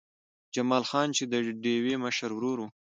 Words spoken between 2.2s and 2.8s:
ورور و